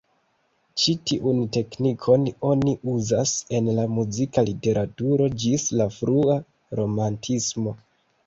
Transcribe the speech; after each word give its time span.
Ĉi 0.83 0.93
tiun 1.09 1.41
teknikon 1.57 2.23
oni 2.53 2.71
uzas 2.93 3.33
en 3.59 3.69
la 3.79 3.85
muzika 3.97 4.43
literaturo 4.49 5.29
ĝis 5.43 5.67
la 5.81 5.87
frua 5.99 6.39
romantismo. 6.81 7.75